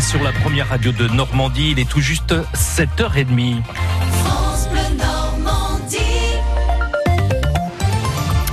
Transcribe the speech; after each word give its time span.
sur 0.00 0.22
la 0.22 0.32
première 0.32 0.68
radio 0.68 0.92
de 0.92 1.06
Normandie. 1.08 1.70
Il 1.72 1.78
est 1.78 1.88
tout 1.88 2.00
juste 2.00 2.34
7h30. 2.54 3.62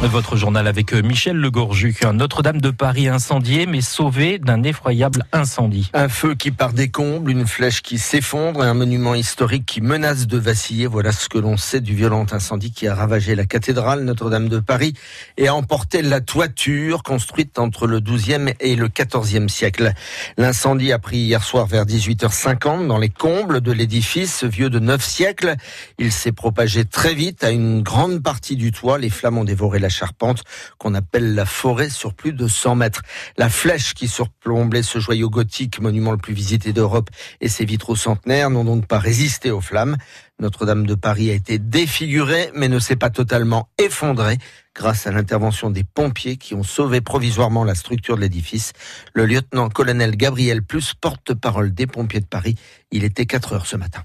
Votre 0.03 0.35
journal 0.35 0.67
avec 0.67 0.93
euh, 0.93 1.03
Michel 1.03 1.37
Legorju. 1.37 1.95
Notre-Dame 2.11 2.59
de 2.59 2.71
Paris 2.71 3.07
incendiée, 3.07 3.67
mais 3.67 3.81
sauvée 3.81 4.39
d'un 4.39 4.63
effroyable 4.63 5.25
incendie. 5.31 5.91
Un 5.93 6.09
feu 6.09 6.33
qui 6.33 6.49
part 6.49 6.73
des 6.73 6.89
combles, 6.89 7.29
une 7.29 7.45
flèche 7.45 7.83
qui 7.83 7.99
s'effondre 7.99 8.61
un 8.61 8.73
monument 8.73 9.13
historique 9.13 9.65
qui 9.65 9.79
menace 9.79 10.25
de 10.25 10.39
vaciller. 10.39 10.87
Voilà 10.87 11.11
ce 11.11 11.29
que 11.29 11.37
l'on 11.37 11.55
sait 11.55 11.81
du 11.81 11.93
violent 11.93 12.25
incendie 12.31 12.71
qui 12.71 12.87
a 12.87 12.95
ravagé 12.95 13.35
la 13.35 13.45
cathédrale 13.45 14.03
Notre-Dame 14.03 14.49
de 14.49 14.59
Paris 14.59 14.95
et 15.37 15.47
a 15.47 15.55
emporté 15.55 16.01
la 16.01 16.19
toiture 16.19 17.03
construite 17.03 17.59
entre 17.59 17.85
le 17.85 17.99
12e 17.99 18.55
et 18.59 18.75
le 18.75 18.87
14e 18.87 19.49
siècle. 19.49 19.93
L'incendie 20.35 20.91
a 20.91 20.99
pris 20.99 21.17
hier 21.17 21.43
soir 21.43 21.67
vers 21.67 21.85
18h50 21.85 22.87
dans 22.87 22.97
les 22.97 23.09
combles 23.09 23.61
de 23.61 23.71
l'édifice 23.71 24.43
vieux 24.43 24.71
de 24.71 24.79
9 24.79 25.01
siècles. 25.01 25.55
Il 25.99 26.11
s'est 26.11 26.31
propagé 26.31 26.85
très 26.85 27.13
vite 27.13 27.43
à 27.43 27.51
une 27.51 27.83
grande 27.83 28.23
partie 28.23 28.55
du 28.55 28.71
toit. 28.71 28.97
Les 28.97 29.11
flammes 29.11 29.37
ont 29.37 29.43
dévoré 29.43 29.77
la 29.77 29.90
charpente 29.91 30.43
qu'on 30.77 30.95
appelle 30.95 31.35
la 31.35 31.45
forêt 31.45 31.89
sur 31.89 32.13
plus 32.13 32.33
de 32.33 32.47
100 32.47 32.75
mètres. 32.75 33.01
La 33.37 33.49
flèche 33.49 33.93
qui 33.93 34.07
surplombait 34.07 34.83
ce 34.83 34.99
joyau 34.99 35.29
gothique, 35.29 35.79
monument 35.79 36.11
le 36.11 36.17
plus 36.17 36.33
visité 36.33 36.73
d'Europe, 36.73 37.09
et 37.39 37.49
ses 37.49 37.65
vitraux 37.65 37.95
centenaires 37.95 38.49
n'ont 38.49 38.63
donc 38.63 38.87
pas 38.87 38.99
résisté 38.99 39.51
aux 39.51 39.61
flammes. 39.61 39.97
Notre-Dame 40.39 40.87
de 40.87 40.95
Paris 40.95 41.29
a 41.29 41.33
été 41.33 41.59
défigurée, 41.59 42.49
mais 42.55 42.67
ne 42.67 42.79
s'est 42.79 42.95
pas 42.95 43.11
totalement 43.11 43.69
effondrée 43.77 44.39
grâce 44.75 45.05
à 45.05 45.11
l'intervention 45.11 45.69
des 45.69 45.83
pompiers 45.83 46.37
qui 46.37 46.55
ont 46.55 46.63
sauvé 46.63 47.01
provisoirement 47.01 47.63
la 47.63 47.75
structure 47.75 48.15
de 48.15 48.21
l'édifice. 48.21 48.73
Le 49.13 49.25
lieutenant-colonel 49.25 50.15
Gabriel 50.15 50.63
Plus, 50.63 50.93
porte-parole 50.93 51.73
des 51.73 51.85
pompiers 51.85 52.21
de 52.21 52.25
Paris, 52.25 52.55
il 52.91 53.03
était 53.03 53.25
4 53.25 53.53
heures 53.53 53.65
ce 53.67 53.77
matin. 53.77 54.03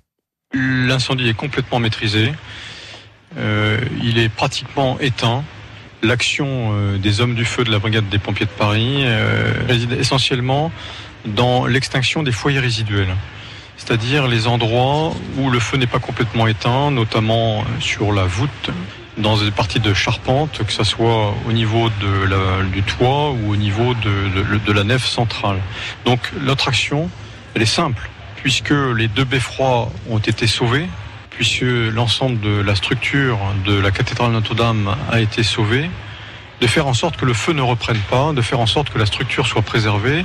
L'incendie 0.53 1.29
est 1.29 1.35
complètement 1.35 1.79
maîtrisé. 1.79 2.33
Euh, 3.37 3.81
il 4.03 4.19
est 4.19 4.29
pratiquement 4.29 4.99
éteint. 5.01 5.45
L'action 6.03 6.73
euh, 6.75 6.99
des 6.99 7.21
hommes 7.21 7.35
du 7.35 7.45
feu 7.45 7.65
de 7.65 7.71
la 7.71 7.79
brigade 7.79 8.09
des 8.09 8.19
pompiers 8.19 8.47
de 8.47 8.51
Paris 8.51 9.03
euh, 9.05 9.53
réside 9.67 9.93
essentiellement 9.93 10.71
dans 11.25 11.67
l'extinction 11.67 12.23
des 12.23 12.33
foyers 12.33 12.61
résiduels, 12.61 13.15
c'est-à-dire 13.77 14.29
les 14.29 14.47
endroits 14.47 15.13
où 15.39 15.51
le 15.51 15.59
feu 15.59 15.79
n'est 15.79 15.87
pas 15.87 15.99
complètement 15.99 16.47
éteint, 16.47 16.91
notamment 16.91 17.65
sur 17.81 18.13
la 18.13 18.25
voûte, 18.25 18.71
dans 19.17 19.39
des 19.39 19.51
parties 19.51 19.81
de 19.81 19.95
charpente, 19.95 20.63
que 20.65 20.73
ce 20.73 20.85
soit 20.85 21.35
au 21.49 21.53
niveau 21.53 21.89
du 22.73 22.83
toit 22.83 23.31
ou 23.31 23.53
au 23.53 23.57
niveau 23.57 23.95
de, 23.95 24.59
de 24.59 24.73
la 24.73 24.85
nef 24.85 25.05
centrale. 25.05 25.59
Donc 26.05 26.21
notre 26.43 26.69
action, 26.69 27.09
elle 27.55 27.63
est 27.63 27.67
simple, 27.67 28.09
puisque 28.37 28.75
les 28.97 29.09
deux 29.09 29.25
beffrois 29.25 29.91
ont 30.11 30.19
été 30.19 30.47
sauvés 30.47 30.87
puisque 31.37 31.61
l'ensemble 31.61 32.41
de 32.41 32.63
la 32.63 32.75
structure 32.75 33.39
de 33.67 33.79
la 33.79 33.91
cathédrale 33.91 34.33
Notre-Dame 34.33 34.97
a 35.11 35.21
été 35.21 35.43
sauvée, 35.43 35.91
de 36.63 36.67
faire 36.67 36.87
en 36.87 36.95
sorte 36.95 37.19
que 37.19 37.27
le 37.27 37.35
feu 37.35 37.53
ne 37.53 37.61
reprenne 37.61 38.01
pas, 38.09 38.33
de 38.33 38.41
faire 38.41 38.59
en 38.61 38.67
sorte 38.67 38.91
que 38.91 38.99
la 38.99 39.05
structure 39.05 39.47
soit 39.47 39.61
préservée 39.61 40.25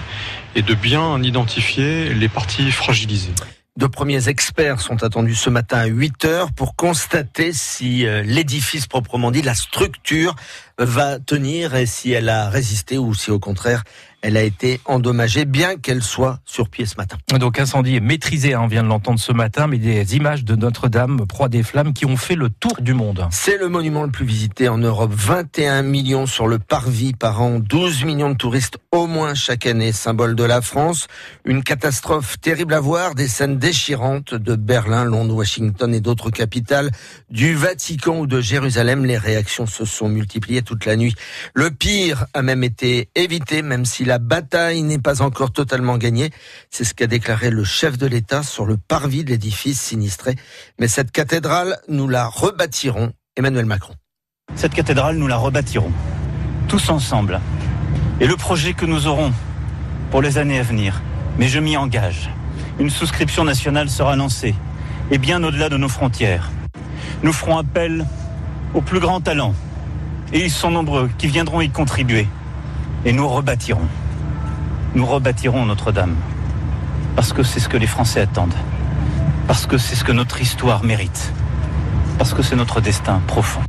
et 0.55 0.61
de 0.61 0.73
bien 0.73 1.21
identifier 1.21 2.13
les 2.13 2.29
parties 2.29 2.71
fragilisées. 2.71 3.33
De 3.77 3.87
premiers 3.87 4.29
experts 4.29 4.79
sont 4.79 5.03
attendus 5.03 5.35
ce 5.35 5.49
matin 5.49 5.79
à 5.79 5.85
8 5.85 6.25
heures 6.25 6.51
pour 6.51 6.75
constater 6.75 7.51
si 7.53 8.05
euh, 8.05 8.21
l'édifice 8.21 8.87
proprement 8.87 9.31
dit, 9.31 9.41
la 9.41 9.55
structure, 9.55 10.35
va 10.77 11.19
tenir 11.19 11.75
et 11.75 11.85
si 11.85 12.11
elle 12.11 12.29
a 12.29 12.49
résisté 12.49 12.97
ou 12.97 13.13
si 13.13 13.31
au 13.31 13.39
contraire 13.39 13.83
elle 14.21 14.37
a 14.37 14.43
été 14.43 14.79
endommagée, 14.85 15.45
bien 15.45 15.77
qu'elle 15.77 16.03
soit 16.03 16.39
sur 16.45 16.69
pied 16.69 16.85
ce 16.85 16.95
matin. 16.97 17.17
Donc 17.39 17.59
incendie 17.59 17.95
est 17.95 18.01
maîtrisé, 18.01 18.53
hein, 18.53 18.61
on 18.63 18.67
vient 18.67 18.83
de 18.83 18.87
l'entendre 18.87 19.19
ce 19.19 19.31
matin, 19.31 19.67
mais 19.67 19.77
des 19.77 20.15
images 20.15 20.43
de 20.43 20.55
Notre-Dame, 20.55 21.25
proie 21.27 21.49
des 21.49 21.63
flammes, 21.63 21.93
qui 21.93 22.05
ont 22.05 22.17
fait 22.17 22.35
le 22.35 22.49
tour 22.49 22.81
du 22.81 22.93
monde. 22.93 23.27
C'est 23.31 23.57
le 23.57 23.69
monument 23.69 24.03
le 24.03 24.11
plus 24.11 24.25
visité 24.25 24.69
en 24.69 24.77
Europe. 24.77 25.11
21 25.13 25.81
millions 25.81 26.25
sur 26.25 26.47
le 26.47 26.59
parvis 26.59 27.13
par 27.13 27.41
an, 27.41 27.59
12 27.59 28.03
millions 28.05 28.29
de 28.29 28.35
touristes 28.35 28.77
au 28.91 29.07
moins 29.07 29.33
chaque 29.33 29.65
année, 29.65 29.91
symbole 29.91 30.35
de 30.35 30.43
la 30.43 30.61
France. 30.61 31.07
Une 31.45 31.63
catastrophe 31.63 32.39
terrible 32.39 32.73
à 32.73 32.79
voir, 32.79 33.15
des 33.15 33.27
scènes 33.27 33.57
déchirantes 33.57 34.35
de 34.35 34.55
Berlin, 34.55 35.03
Londres, 35.03 35.35
Washington 35.35 35.93
et 35.93 36.01
d'autres 36.01 36.29
capitales, 36.29 36.91
du 37.29 37.55
Vatican 37.55 38.19
ou 38.19 38.27
de 38.27 38.39
Jérusalem. 38.39 39.05
Les 39.05 39.17
réactions 39.17 39.65
se 39.65 39.85
sont 39.85 40.09
multipliées 40.09 40.61
toute 40.61 40.85
la 40.85 40.95
nuit. 40.95 41.15
Le 41.53 41.71
pire 41.71 42.25
a 42.33 42.41
même 42.41 42.63
été 42.63 43.09
évité, 43.15 43.61
même 43.61 43.85
si 43.85 44.05
la 44.05 44.10
bataille 44.17 44.81
n'est 44.83 44.99
pas 44.99 45.21
encore 45.21 45.51
totalement 45.51 45.97
gagnée. 45.97 46.31
C'est 46.69 46.83
ce 46.83 46.93
qu'a 46.93 47.07
déclaré 47.07 47.49
le 47.49 47.63
chef 47.63 47.97
de 47.97 48.07
l'État 48.07 48.43
sur 48.43 48.65
le 48.65 48.77
parvis 48.77 49.23
de 49.23 49.29
l'édifice 49.29 49.79
sinistré. 49.79 50.35
Mais 50.79 50.87
cette 50.87 51.11
cathédrale, 51.11 51.77
nous 51.87 52.07
la 52.07 52.27
rebâtirons. 52.27 53.13
Emmanuel 53.37 53.65
Macron. 53.65 53.93
Cette 54.55 54.73
cathédrale, 54.73 55.15
nous 55.15 55.27
la 55.27 55.37
rebâtirons. 55.37 55.91
Tous 56.67 56.89
ensemble. 56.89 57.39
Et 58.19 58.27
le 58.27 58.35
projet 58.35 58.73
que 58.73 58.85
nous 58.85 59.07
aurons 59.07 59.31
pour 60.11 60.21
les 60.21 60.37
années 60.37 60.59
à 60.59 60.63
venir, 60.63 61.01
mais 61.37 61.47
je 61.47 61.59
m'y 61.59 61.77
engage. 61.77 62.29
Une 62.79 62.89
souscription 62.89 63.43
nationale 63.43 63.89
sera 63.89 64.15
lancée, 64.15 64.55
et 65.09 65.17
bien 65.17 65.43
au-delà 65.43 65.69
de 65.69 65.77
nos 65.77 65.89
frontières. 65.89 66.51
Nous 67.23 67.33
ferons 67.33 67.57
appel 67.57 68.05
aux 68.73 68.81
plus 68.81 68.99
grands 68.99 69.21
talents, 69.21 69.55
et 70.33 70.43
ils 70.43 70.51
sont 70.51 70.71
nombreux 70.71 71.09
qui 71.17 71.27
viendront 71.27 71.61
y 71.61 71.69
contribuer. 71.69 72.27
Et 73.05 73.13
nous 73.13 73.27
rebâtirons 73.27 73.87
nous 74.95 75.05
rebâtirons 75.05 75.65
Notre-Dame. 75.65 76.15
Parce 77.15 77.33
que 77.33 77.43
c'est 77.43 77.59
ce 77.59 77.69
que 77.69 77.77
les 77.77 77.87
Français 77.87 78.21
attendent. 78.21 78.53
Parce 79.47 79.65
que 79.65 79.77
c'est 79.77 79.95
ce 79.95 80.03
que 80.03 80.11
notre 80.11 80.41
histoire 80.41 80.83
mérite. 80.83 81.33
Parce 82.17 82.33
que 82.33 82.41
c'est 82.41 82.55
notre 82.55 82.81
destin 82.81 83.21
profond. 83.27 83.61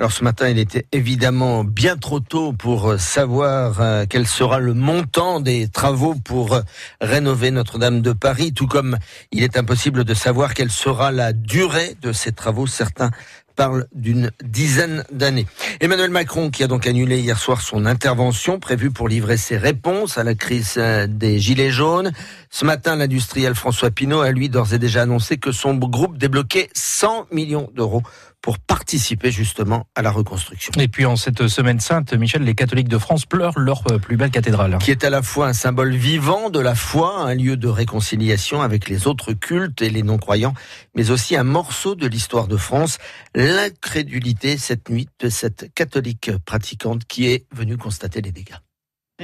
Alors 0.00 0.12
ce 0.12 0.24
matin, 0.24 0.48
il 0.48 0.58
était 0.58 0.86
évidemment 0.92 1.62
bien 1.62 1.98
trop 1.98 2.20
tôt 2.20 2.54
pour 2.54 2.98
savoir 2.98 3.82
euh, 3.82 4.06
quel 4.08 4.26
sera 4.26 4.58
le 4.58 4.72
montant 4.72 5.40
des 5.40 5.68
travaux 5.68 6.14
pour 6.14 6.58
rénover 7.02 7.50
Notre-Dame 7.50 8.00
de 8.00 8.12
Paris, 8.12 8.54
tout 8.54 8.66
comme 8.66 8.96
il 9.30 9.42
est 9.42 9.58
impossible 9.58 10.04
de 10.04 10.14
savoir 10.14 10.54
quelle 10.54 10.70
sera 10.70 11.12
la 11.12 11.34
durée 11.34 11.96
de 12.00 12.12
ces 12.12 12.32
travaux. 12.32 12.66
Certains 12.66 13.10
parle 13.60 13.88
d'une 13.92 14.30
dizaine 14.42 15.04
d'années. 15.12 15.46
Emmanuel 15.80 16.08
Macron, 16.08 16.48
qui 16.48 16.64
a 16.64 16.66
donc 16.66 16.86
annulé 16.86 17.20
hier 17.20 17.38
soir 17.38 17.60
son 17.60 17.84
intervention 17.84 18.58
prévue 18.58 18.90
pour 18.90 19.06
livrer 19.06 19.36
ses 19.36 19.58
réponses 19.58 20.16
à 20.16 20.24
la 20.24 20.34
crise 20.34 20.76
euh, 20.78 21.06
des 21.06 21.38
Gilets 21.38 21.70
jaunes. 21.70 22.10
Ce 22.48 22.64
matin, 22.64 22.96
l'industriel 22.96 23.54
François 23.54 23.90
Pinault 23.90 24.22
a 24.22 24.30
lui 24.30 24.48
d'ores 24.48 24.72
et 24.72 24.78
déjà 24.78 25.02
annoncé 25.02 25.36
que 25.36 25.52
son 25.52 25.74
groupe 25.74 26.16
débloquait 26.16 26.70
100 26.72 27.26
millions 27.32 27.68
d'euros 27.74 28.02
pour 28.42 28.58
participer 28.58 29.30
justement 29.30 29.86
à 29.94 30.02
la 30.02 30.10
reconstruction. 30.10 30.72
Et 30.78 30.88
puis 30.88 31.04
en 31.06 31.16
cette 31.16 31.48
semaine 31.48 31.80
sainte, 31.80 32.12
Michel, 32.14 32.42
les 32.42 32.54
catholiques 32.54 32.88
de 32.88 32.98
France 32.98 33.26
pleurent 33.26 33.58
leur 33.58 33.82
euh, 33.90 33.98
plus 33.98 34.16
belle 34.16 34.30
cathédrale. 34.30 34.78
Qui 34.78 34.90
est 34.90 35.04
à 35.04 35.10
la 35.10 35.22
fois 35.22 35.48
un 35.48 35.52
symbole 35.52 35.94
vivant 35.94 36.50
de 36.50 36.60
la 36.60 36.74
foi, 36.74 37.20
un 37.20 37.34
lieu 37.34 37.56
de 37.56 37.68
réconciliation 37.68 38.62
avec 38.62 38.88
les 38.88 39.06
autres 39.06 39.32
cultes 39.32 39.82
et 39.82 39.90
les 39.90 40.02
non-croyants, 40.02 40.54
mais 40.94 41.10
aussi 41.10 41.36
un 41.36 41.44
morceau 41.44 41.94
de 41.94 42.06
l'histoire 42.06 42.48
de 42.48 42.56
France, 42.56 42.98
l'incrédulité 43.34 44.56
cette 44.56 44.88
nuit 44.88 45.08
de 45.20 45.28
cette 45.28 45.72
catholique 45.74 46.30
pratiquante 46.44 47.04
qui 47.04 47.26
est 47.26 47.46
venue 47.52 47.76
constater 47.76 48.20
les 48.22 48.32
dégâts. 48.32 48.56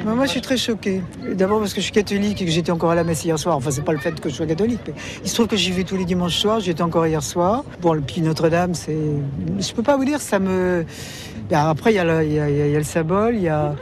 Moi, 0.05 0.27
je 0.27 0.31
suis 0.31 0.41
très 0.41 0.57
choquée. 0.57 1.03
D'abord 1.35 1.61
parce 1.61 1.73
que 1.73 1.81
je 1.81 1.85
suis 1.85 1.93
catholique 1.93 2.43
et 2.43 2.45
que 2.45 2.51
j'étais 2.51 2.71
encore 2.71 2.91
à 2.91 2.95
la 2.95 3.05
messe 3.05 3.25
hier 3.25 3.39
soir. 3.39 3.57
Enfin, 3.57 3.71
c'est 3.71 3.85
pas 3.85 3.93
le 3.93 3.99
fait 3.99 4.21
que 4.21 4.29
je 4.29 4.35
sois 4.35 4.47
catholique, 4.47 4.81
mais 4.87 4.95
il 5.25 5.29
se 5.29 5.35
trouve 5.35 5.47
que 5.47 5.57
j'y 5.57 5.73
vais 5.73 5.85
tous 5.85 5.97
les 5.97 6.05
dimanches 6.05 6.37
soirs. 6.37 6.61
J'y 6.61 6.71
étais 6.71 6.83
encore 6.83 7.07
hier 7.07 7.23
soir. 7.23 7.65
Bon, 7.81 7.93
le 7.93 8.03
Notre-Dame, 8.23 8.75
c'est. 8.75 8.97
Je 9.59 9.73
peux 9.73 9.83
pas 9.83 9.97
vous 9.97 10.05
dire, 10.05 10.21
ça 10.21 10.39
me. 10.39 10.85
Après, 11.51 11.95
il 11.95 11.97
y, 11.97 12.33
y, 12.33 12.35
y 12.35 12.75
a 12.75 12.79
le 12.79 12.85
symbole, 12.85 13.37
il 13.37 13.43
y 13.43 13.49
a 13.49 13.75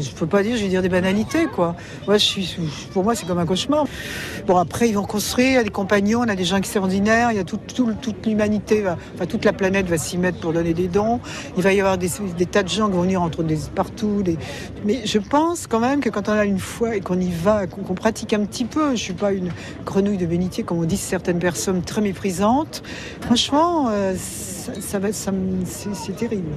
je 0.00 0.10
peux 0.10 0.26
pas 0.26 0.42
dire, 0.42 0.56
je 0.56 0.62
vais 0.62 0.68
dire 0.68 0.82
des 0.82 0.88
banalités, 0.88 1.46
quoi. 1.46 1.76
Moi, 2.06 2.16
pour 2.92 3.04
moi, 3.04 3.14
c'est 3.14 3.26
comme 3.26 3.38
un 3.38 3.46
cauchemar. 3.46 3.86
Bon, 4.46 4.56
après, 4.56 4.88
ils 4.88 4.94
vont 4.94 5.04
construire, 5.04 5.48
il 5.48 5.54
y 5.54 5.58
a 5.58 5.64
des 5.64 5.70
compagnons, 5.70 6.20
on 6.20 6.28
a 6.28 6.34
des 6.34 6.44
gens 6.44 6.56
extraordinaires, 6.56 7.30
il 7.32 7.36
y 7.36 7.40
a 7.40 7.44
tout, 7.44 7.58
toute 7.58 8.26
l'humanité, 8.26 8.84
enfin, 9.14 9.26
toute 9.26 9.44
la 9.44 9.52
planète 9.52 9.86
va 9.86 9.98
s'y 9.98 10.18
mettre 10.18 10.38
pour 10.40 10.52
donner 10.52 10.74
des 10.74 10.88
dons. 10.88 11.20
Il 11.56 11.62
va 11.62 11.72
y 11.72 11.80
avoir 11.80 11.98
des, 11.98 12.08
tas 12.50 12.62
de 12.62 12.68
gens 12.68 12.88
qui 12.88 12.94
vont 12.94 13.02
venir 13.02 13.22
entre 13.22 13.42
partout. 13.74 14.22
Mais 14.84 15.00
je 15.04 15.18
pense 15.18 15.66
quand 15.66 15.80
même 15.80 16.00
que 16.00 16.08
quand 16.08 16.28
on 16.28 16.32
a 16.32 16.44
une 16.44 16.58
foi 16.58 16.96
et 16.96 17.00
qu'on 17.00 17.20
y 17.20 17.30
va, 17.30 17.66
qu'on 17.66 17.94
pratique 17.94 18.32
un 18.32 18.44
petit 18.44 18.64
peu, 18.64 18.92
je 18.92 19.02
suis 19.02 19.12
pas 19.12 19.32
une 19.32 19.50
grenouille 19.84 20.16
de 20.16 20.26
bénitier, 20.26 20.64
comme 20.64 20.78
on 20.78 20.84
dit 20.84 20.96
certaines 20.96 21.38
personnes 21.38 21.82
très 21.82 22.00
méprisantes. 22.00 22.82
Franchement, 23.20 23.88
euh, 23.90 24.14
ça, 24.16 25.00
ça 25.12 25.32
c'est 25.94 26.16
terrible. 26.16 26.50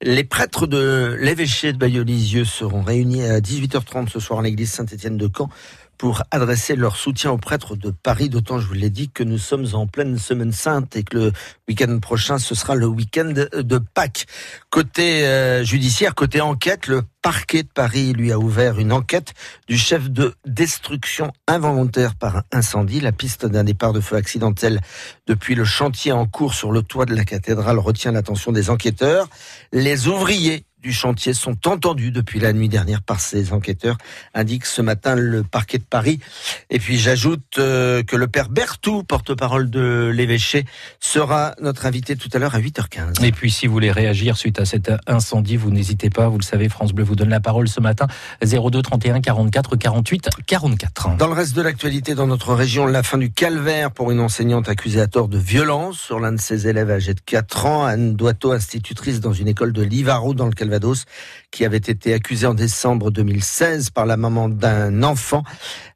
Les 0.00 0.22
prêtres 0.22 0.68
de 0.68 1.16
l'évêché 1.20 1.72
de 1.72 1.78
Bayeux-Lisieux 1.78 2.44
seront 2.44 2.82
réunis 2.82 3.24
à 3.24 3.40
18h30 3.40 4.08
ce 4.08 4.20
soir 4.20 4.38
en 4.38 4.42
l'église 4.42 4.70
Saint-Étienne 4.70 5.16
de 5.16 5.28
Caen 5.28 5.50
pour 5.98 6.22
adresser 6.30 6.76
leur 6.76 6.96
soutien 6.96 7.32
aux 7.32 7.38
prêtres 7.38 7.76
de 7.76 7.90
Paris, 7.90 8.28
d'autant, 8.28 8.60
je 8.60 8.66
vous 8.66 8.74
l'ai 8.74 8.88
dit, 8.88 9.10
que 9.10 9.24
nous 9.24 9.36
sommes 9.36 9.66
en 9.74 9.88
pleine 9.88 10.16
semaine 10.16 10.52
sainte 10.52 10.94
et 10.96 11.02
que 11.02 11.16
le 11.16 11.32
week-end 11.68 11.98
prochain, 11.98 12.38
ce 12.38 12.54
sera 12.54 12.76
le 12.76 12.86
week-end 12.86 13.32
de 13.34 13.78
Pâques. 13.78 14.26
Côté 14.70 15.26
euh, 15.26 15.64
judiciaire, 15.64 16.14
côté 16.14 16.40
enquête, 16.40 16.86
le 16.86 17.02
parquet 17.20 17.64
de 17.64 17.68
Paris 17.68 18.12
lui 18.12 18.30
a 18.30 18.38
ouvert 18.38 18.78
une 18.78 18.92
enquête 18.92 19.34
du 19.66 19.76
chef 19.76 20.08
de 20.08 20.34
destruction 20.46 21.32
involontaire 21.48 22.14
par 22.14 22.44
incendie. 22.52 23.00
La 23.00 23.12
piste 23.12 23.44
d'un 23.44 23.64
départ 23.64 23.92
de 23.92 24.00
feu 24.00 24.16
accidentel 24.16 24.80
depuis 25.26 25.56
le 25.56 25.64
chantier 25.64 26.12
en 26.12 26.26
cours 26.26 26.54
sur 26.54 26.70
le 26.70 26.82
toit 26.82 27.06
de 27.06 27.14
la 27.14 27.24
cathédrale 27.24 27.78
retient 27.78 28.12
l'attention 28.12 28.52
des 28.52 28.70
enquêteurs. 28.70 29.28
Les 29.72 30.06
ouvriers 30.06 30.64
du 30.82 30.92
chantier 30.92 31.34
sont 31.34 31.56
entendus 31.66 32.12
depuis 32.12 32.38
la 32.38 32.52
nuit 32.52 32.68
dernière 32.68 33.02
par 33.02 33.20
ces 33.20 33.52
enquêteurs, 33.52 33.98
indique 34.34 34.64
ce 34.64 34.80
matin 34.80 35.16
le 35.16 35.42
parquet 35.42 35.78
de 35.78 35.84
Paris. 35.84 36.20
Et 36.70 36.78
puis 36.78 36.98
j'ajoute 36.98 37.58
euh, 37.58 38.02
que 38.02 38.14
le 38.14 38.28
père 38.28 38.48
Berthoud, 38.48 39.04
porte-parole 39.06 39.70
de 39.70 40.12
l'évêché, 40.14 40.64
sera 41.00 41.54
notre 41.60 41.86
invité 41.86 42.14
tout 42.16 42.28
à 42.32 42.38
l'heure 42.38 42.54
à 42.54 42.60
8h15. 42.60 43.24
Et 43.24 43.32
puis 43.32 43.50
si 43.50 43.66
vous 43.66 43.72
voulez 43.72 43.90
réagir 43.90 44.36
suite 44.36 44.60
à 44.60 44.64
cet 44.64 44.92
incendie, 45.06 45.56
vous 45.56 45.70
n'hésitez 45.70 46.10
pas, 46.10 46.28
vous 46.28 46.38
le 46.38 46.44
savez, 46.44 46.68
France 46.68 46.92
Bleu 46.92 47.04
vous 47.04 47.16
donne 47.16 47.30
la 47.30 47.40
parole 47.40 47.68
ce 47.68 47.80
matin, 47.80 48.06
02 48.44 48.80
31 48.82 49.20
44 49.20 49.76
48 49.76 50.28
44. 50.46 51.16
Dans 51.16 51.26
le 51.26 51.32
reste 51.32 51.56
de 51.56 51.62
l'actualité 51.62 52.14
dans 52.14 52.26
notre 52.26 52.54
région, 52.54 52.86
la 52.86 53.02
fin 53.02 53.18
du 53.18 53.32
calvaire 53.32 53.90
pour 53.90 54.12
une 54.12 54.20
enseignante 54.20 54.68
accusée 54.68 55.00
à 55.00 55.08
tort 55.08 55.28
de 55.28 55.38
violence 55.38 55.98
sur 55.98 56.20
l'un 56.20 56.32
de 56.32 56.40
ses 56.40 56.68
élèves 56.68 56.90
âgés 56.90 57.14
de 57.14 57.20
4 57.20 57.66
ans, 57.66 57.84
Anne 57.84 58.14
Doitot, 58.14 58.52
institutrice 58.52 59.20
dans 59.20 59.32
une 59.32 59.48
école 59.48 59.72
de 59.72 59.82
Livaro 59.82 60.34
dans 60.34 60.46
le 60.46 60.54
Qui 61.50 61.64
avait 61.64 61.76
été 61.76 62.12
accusée 62.14 62.46
en 62.46 62.54
décembre 62.54 63.10
2016 63.10 63.90
par 63.90 64.06
la 64.06 64.16
maman 64.16 64.48
d'un 64.48 65.02
enfant, 65.02 65.42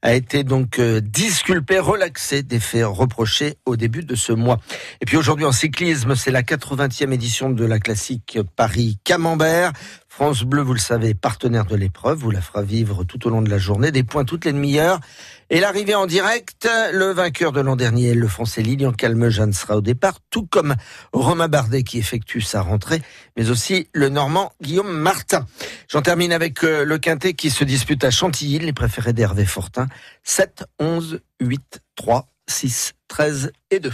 a 0.02 0.14
été 0.14 0.44
donc 0.44 0.78
euh, 0.78 1.00
disculpée, 1.00 1.78
relaxée 1.78 2.42
des 2.42 2.60
faits 2.60 2.86
reprochés 2.86 3.56
au 3.66 3.76
début 3.76 4.02
de 4.02 4.14
ce 4.14 4.32
mois. 4.32 4.58
Et 5.00 5.04
puis 5.04 5.16
aujourd'hui 5.16 5.44
en 5.44 5.52
cyclisme, 5.52 6.14
c'est 6.14 6.30
la 6.30 6.42
80e 6.42 7.12
édition 7.12 7.50
de 7.50 7.64
la 7.64 7.78
classique 7.78 8.38
Paris-Camembert. 8.56 9.72
France 10.14 10.44
Bleu, 10.44 10.60
vous 10.60 10.74
le 10.74 10.78
savez, 10.78 11.14
partenaire 11.14 11.64
de 11.64 11.74
l'épreuve, 11.74 12.18
vous 12.18 12.30
la 12.30 12.42
fera 12.42 12.60
vivre 12.60 13.02
tout 13.02 13.26
au 13.26 13.30
long 13.30 13.40
de 13.40 13.48
la 13.48 13.56
journée, 13.56 13.90
des 13.90 14.02
points 14.02 14.26
toutes 14.26 14.44
les 14.44 14.52
demi-heures. 14.52 15.00
Et 15.48 15.58
l'arrivée 15.58 15.94
en 15.94 16.04
direct, 16.04 16.68
le 16.92 17.14
vainqueur 17.14 17.50
de 17.50 17.62
l'an 17.62 17.76
dernier, 17.76 18.12
le 18.12 18.28
français 18.28 18.60
Lilian 18.60 18.92
Calmejane 18.92 19.54
sera 19.54 19.78
au 19.78 19.80
départ, 19.80 20.18
tout 20.28 20.44
comme 20.44 20.74
Romain 21.14 21.48
Bardet 21.48 21.82
qui 21.82 21.96
effectue 21.96 22.42
sa 22.42 22.60
rentrée, 22.60 23.00
mais 23.38 23.48
aussi 23.48 23.88
le 23.94 24.10
Normand 24.10 24.52
Guillaume 24.60 24.92
Martin. 24.92 25.46
J'en 25.88 26.02
termine 26.02 26.32
avec 26.32 26.62
euh, 26.62 26.84
le 26.84 26.98
Quintet 26.98 27.32
qui 27.32 27.48
se 27.48 27.64
dispute 27.64 28.04
à 28.04 28.10
Chantilly, 28.10 28.58
les 28.58 28.74
préférés 28.74 29.14
d'Hervé 29.14 29.46
Fortin, 29.46 29.86
7, 30.24 30.64
11, 30.78 31.20
8, 31.40 31.80
3, 31.96 32.28
6, 32.48 32.92
13 33.08 33.52
et 33.70 33.80
2. 33.80 33.90